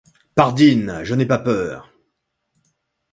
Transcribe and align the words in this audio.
Pardine! 0.33 1.01
je 1.03 1.13
n’ai 1.13 1.27
pas 1.27 1.37
peur. 1.37 1.93